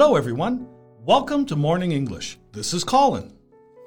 [0.00, 0.64] Hello, everyone.
[1.04, 2.38] Welcome to Morning English.
[2.52, 3.32] This is Colin.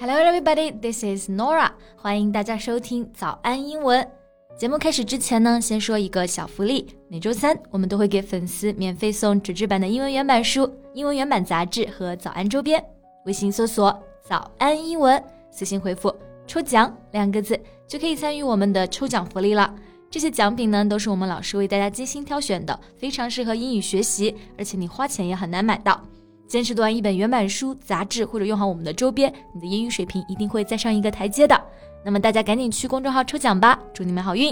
[0.00, 0.70] Hello, everybody.
[0.70, 1.72] This is Nora.
[1.96, 4.08] 欢迎大家收听早安英文。
[4.56, 6.96] 节目开始之前呢，先说一个小福利。
[7.08, 12.82] 每周三我们都会给粉丝免费送纸质版的英文原版书、英文原版杂志和早安周边。
[13.26, 13.94] 微信搜索
[14.26, 16.10] “早安英文”，私信回复
[16.48, 19.74] “抽奖”两个字，就可以参与我们的抽奖福利了。
[20.10, 26.02] 这些奖品呢，都是我们老师为大家精心挑选的，非常适合英语学习，而且你花钱也很难买到。
[26.46, 31.62] 坚持读完一本原版书、杂志，或者用好我们的周边，你的英语水平一定会再上一个台阶的。
[32.02, 34.50] 那么大家赶紧去公众号抽奖吧，祝你们好运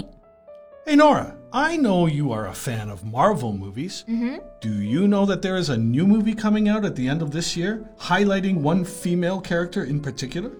[0.85, 4.03] ！Hey Nora, I know you are a fan of Marvel movies.
[4.07, 4.37] Mm-hmm.
[4.61, 7.31] Do you know that there is a new movie coming out at the end of
[7.31, 10.51] this year, highlighting one female character in particular?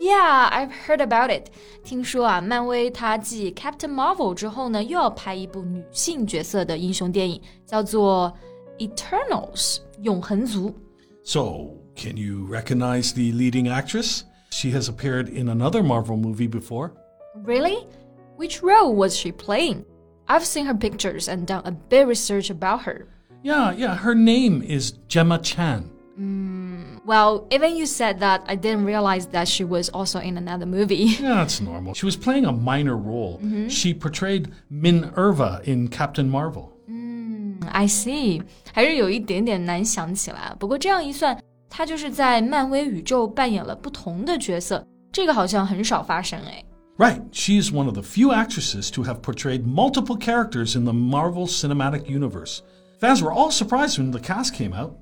[0.00, 1.46] Yeah, I've heard about it.
[1.82, 8.32] 听说啊，漫威它继 Captain Marvel 之后呢，又要拍一部女性角色的英雄电影，叫做
[8.78, 10.74] Eternals 永恒族。
[11.22, 14.22] So, can you recognize the leading actress?
[14.50, 16.92] She has appeared in another Marvel movie before.
[17.44, 17.86] Really?
[18.36, 19.84] Which role was she playing?
[20.26, 23.06] I've seen her pictures and done a bit research about her.
[23.42, 25.90] Yeah, yeah, her name is Gemma Chan.
[27.09, 30.95] Well, even you said that, I didn't realize that she was also in another movie.
[31.19, 31.95] yeah, that's normal.
[31.95, 33.39] She was playing a minor role.
[33.41, 33.69] Mm -hmm.
[33.71, 36.65] She portrayed Minn-Erva in Captain Marvel.
[36.87, 38.43] Mm, i see
[47.05, 50.97] right she is one of the few actresses to have portrayed multiple characters in the
[51.15, 52.63] Marvel Cinematic Universe.
[53.00, 54.92] Fans were all surprised when the cast came out.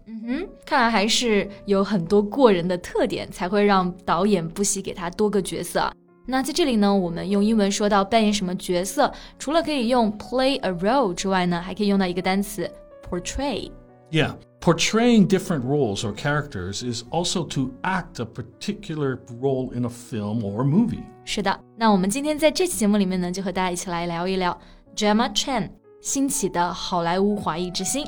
[0.64, 5.92] 看来还是有很多过人的特点，才会让导演不惜给她多个角色啊。
[6.26, 12.70] 那在这里呢，我们用英文说到扮演什么角色，除了可以用 play a role 之外呢，还可以用到一个单词
[13.10, 13.70] portray。
[14.10, 19.88] Yeah, portraying different roles or characters is also to act a particular role in a
[19.88, 21.02] film or movie.
[21.24, 24.56] 是的，那我们今天在这期节目里面呢，就和大家一起来聊一聊
[24.94, 28.06] Gemma Chan 兴起的好莱坞华裔之星。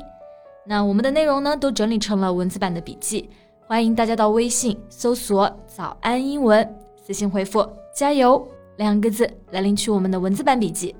[0.65, 3.29] 那我们的内容呢，都整理成了文字版的笔记，
[3.67, 10.95] 欢迎大家到微信搜索“早安英文”，私信回复“加油”两个字来领取我们的文字版笔记。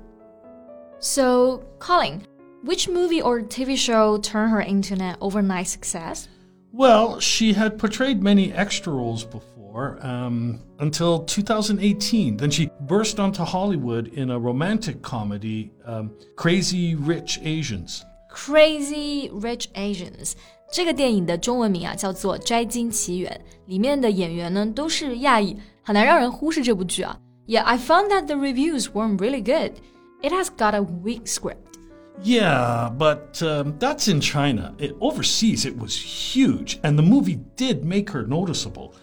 [0.98, 2.20] So, Colin,
[2.64, 6.24] which movie or TV show turned her into an overnight success?
[6.72, 9.59] Well, she had portrayed many extra roles before
[10.02, 12.36] um, until 2018.
[12.36, 18.04] Then she burst onto Hollywood in a romantic comedy, um, Crazy Rich Asians.
[18.30, 20.32] Crazy Rich Asians
[20.70, 27.18] 这个电影的中文名啊叫做《摘金奇缘》，里面的演员呢都是亚裔，很难让人忽视这部剧啊。
[27.46, 29.74] Yeah, I found that the reviews weren't really good.
[30.22, 31.78] It has got a weak script.
[32.22, 34.74] Yeah, but um, that's in China.
[34.78, 38.94] It, overseas, it was huge, and the movie did make her noticeable.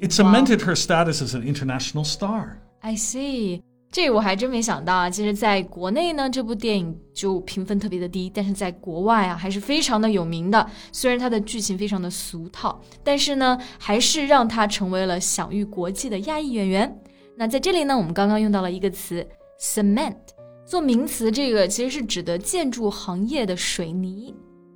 [0.00, 2.58] It cemented her status as an international star.
[2.80, 3.62] I see.
[3.90, 5.08] 这我还真没想到啊！
[5.08, 10.68] 其实，在国内呢，这部电影就评分特别的低，但是在国外啊，还是非常的有名的。
[10.92, 17.00] 虽然它的剧情非常的俗套，但是呢，还是让它成为了享誉国际的亚裔演员。
[17.36, 19.26] 那在这里呢，我们刚刚用到了一个词
[19.58, 20.16] cement，
[20.66, 24.34] 做名词，这个其实是指的建筑行业的水泥。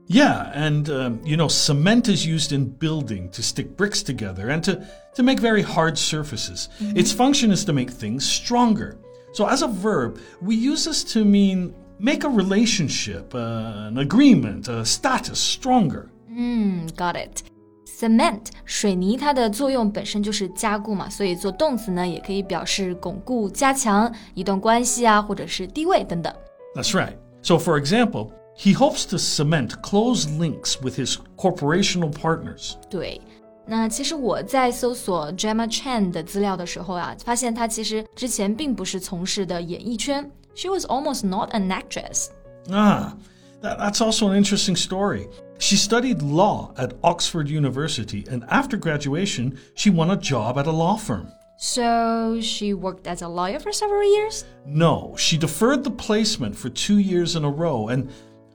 [0.09, 4.63] Yeah, and um, you know, cement is used in building to stick bricks together and
[4.63, 4.85] to,
[5.16, 6.69] to make very hard surfaces.
[6.79, 8.97] Its function is to make things stronger.
[9.34, 14.68] So, as a verb, we use this to mean make a relationship, uh, an agreement,
[14.68, 16.09] a status stronger.
[16.29, 26.31] 嗯，got it。Cement 水泥它的作用本身就是加固嘛，所以做动词呢也可以表示巩固、加强一段关系啊，或者是地位等等。
[26.75, 27.13] That's right.
[27.41, 32.75] So, for example, he hopes to cement close links with his corporational partners.
[32.90, 33.19] 对，
[33.66, 42.28] 那其实我在搜索 Gemma Chan 的资料的时候啊，发现她其实之前并不是从事的演艺圈，She was almost not an actress。
[42.70, 43.14] Ah,
[43.61, 45.28] that, that's also an interesting story.
[45.58, 50.72] She studied law at Oxford University, and after graduation, she won a job at a
[50.72, 51.28] law firm.
[51.58, 54.43] So she worked as a lawyer for several years.
[54.66, 58.09] No, she deferred the placement for two years in a row and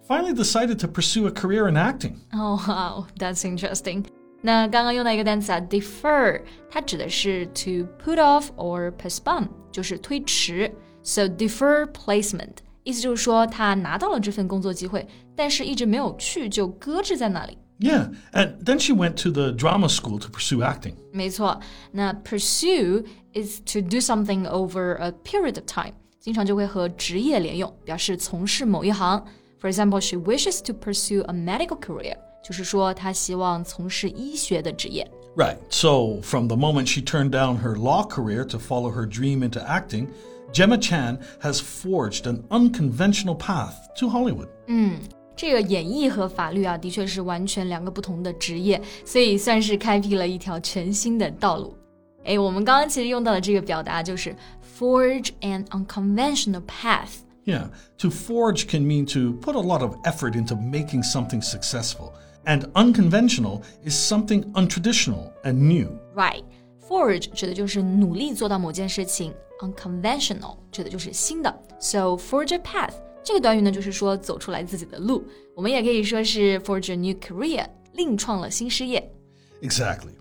[0.09, 2.17] finally decided to pursue a career in acting.
[2.33, 4.05] Oh wow, that's interesting.
[4.43, 6.41] 那刚刚用到一个单词啊，defer，
[6.71, 10.73] 它指的是 to put off or postpone，就是推迟。
[11.03, 15.07] So defer placement，意思就是说他拿到了这份工作机会，
[15.37, 17.57] 但是一直没有去，就搁置在那里。
[17.79, 20.95] Yeah, and then she went to the drama school to pursue acting.
[21.13, 21.59] 没错，
[21.93, 29.25] 那 pursue is to do something over a period of time，经常就会和职业连用，表示从事某一行。
[29.59, 35.07] For example, she wishes to pursue a medical career， 就是说他希望从事医学的职业。
[35.37, 35.59] Right.
[35.69, 39.61] So, from the moment she turned down her law career to follow her dream into
[39.61, 40.09] acting,
[40.53, 44.49] Gemma Chan has forged an unconventional path to Hollywood.
[45.37, 51.75] 这个演艺和法律啊，的确是完全两个不同的职业，所以算是开辟了一条全新的道路。
[52.25, 54.37] 诶，我们刚刚其实用到的这个表达就是
[54.79, 57.21] forge an unconventional path。
[57.45, 57.69] Yeah,
[57.99, 62.13] to forge can mean to put a lot of effort into making something successful.
[62.45, 65.89] And unconventional is something untraditional and new.
[66.15, 66.45] Right,
[66.87, 71.63] forge 指的就是努力做到某件事情，unconventional 指的就是新的。
[71.79, 75.25] So forge a path 这个短语呢，就是说走出来自己的路。
[75.55, 79.11] 我们也可以说是 forge a new career，另创了新事业。
[79.63, 80.13] Exactly.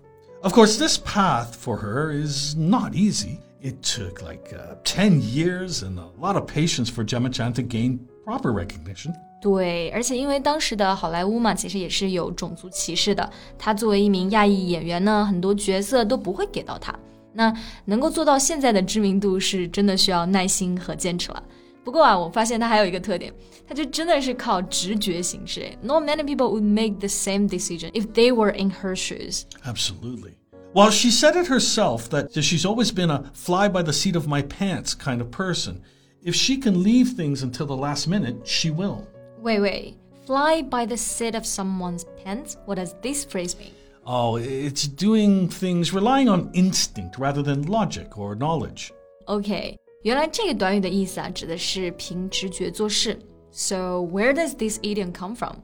[0.44, 3.40] Of course, this path for her is not easy.
[3.62, 7.62] It took like uh, 10 years and a lot of patience for Gemma Chan to
[7.62, 9.12] gain proper recognition.
[9.42, 13.30] 对，而且因为当时的好莱坞嘛，其实也是有种族歧视的。
[13.58, 16.94] 她作为一名亚裔演员呢，很多角色都不会给到她。
[17.32, 17.54] 那
[17.84, 21.42] 能够做到现在的知名度，是真的需要耐心和坚持了。
[21.84, 23.32] 不过啊，我发现她还有一个特点，
[23.66, 25.76] 她就真的是靠直觉行事。
[25.82, 29.44] Not many people would make the same decision if they were in her shoes.
[29.64, 30.34] Absolutely.
[30.72, 34.28] Well, she said it herself that she's always been a fly by the seat of
[34.28, 35.82] my pants kind of person.
[36.22, 39.08] If she can leave things until the last minute, she will.
[39.42, 39.96] Wait, wait.
[40.26, 42.56] Fly by the seat of someone's pants?
[42.66, 43.72] What does this phrase mean?
[44.06, 48.92] Oh, it's doing things relying on instinct rather than logic or knowledge.
[49.26, 53.18] OK， 原来这个短语的意思啊，指的是凭直觉做事。
[53.50, 55.56] So where does this idiom come from?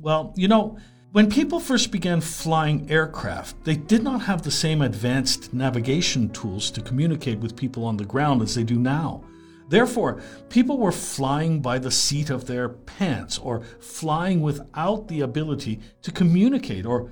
[0.00, 0.76] Well, you know,
[1.12, 6.70] when people first began flying aircraft, they did not have the same advanced navigation tools
[6.72, 9.22] to communicate with people on the ground as they do now.
[9.70, 10.20] Therefore,
[10.50, 16.12] people were flying by the seat of their pants or flying without the ability to
[16.12, 17.10] communicate or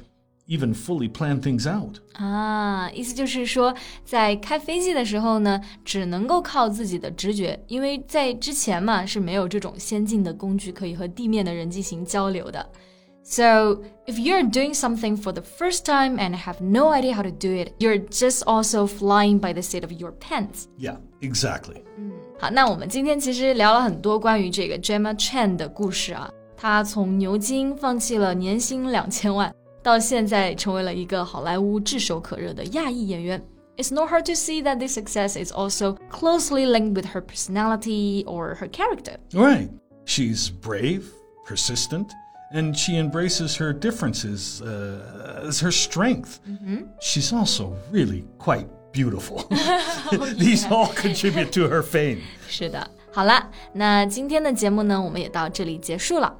[0.48, 1.96] even fully plan things out.
[2.14, 3.74] 啊，意思就是说，
[4.04, 12.68] 在开飞机的时候呢，只能够靠自己的直觉，因为在之前嘛是没有这种先进的工具可以和地面的人进行交流的。
[13.24, 17.50] So, if you're doing something for the first time and have no idea how to do
[17.50, 20.64] it, you're just also flying by the seat of your pants.
[20.76, 21.84] Yeah, exactly.
[22.40, 26.28] 好，那我们今天其实聊了很多关于这个 Gemma Chan 的故事啊。
[26.56, 29.54] 她从牛津放弃了年薪两千万，
[29.86, 33.42] 到现在成为了一个好莱坞炙手可热的亚裔演员。
[33.76, 38.54] It's not hard to see that this success is also closely linked with her personality or
[38.56, 39.16] her character.
[39.32, 39.70] Right.
[40.04, 41.04] She's brave,
[41.46, 42.08] persistent,
[42.52, 46.38] and she embraces her differences uh, as her strength.
[47.00, 49.46] She's also really quite beautiful.
[50.36, 52.18] These all contribute to her fame.
[52.46, 56.36] 是的，好啦，那今天的节目呢，我们也到这里结束了。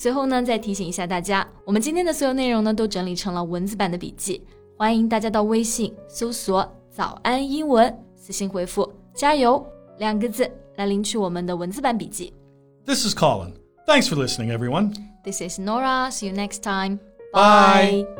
[0.00, 4.42] 最后呢，再提醒一下大家，我们今天的所有内容呢，都整理成了文字版的笔记，
[4.76, 9.64] 欢迎大家到微信搜索“早安英文”，私信回复“加油”
[9.98, 12.32] 两个字来领取我们的文字版笔记。
[12.84, 13.52] This is Colin.
[13.86, 14.94] Thanks for listening, everyone.
[15.24, 16.10] This is Nora.
[16.10, 16.98] See you next time.
[17.32, 18.19] Bye.